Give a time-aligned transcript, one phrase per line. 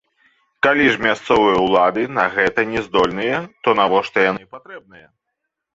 [0.67, 5.07] Калі ж мясцовыя ўлады на гэта не здольныя, то навошта яны патрэбныя?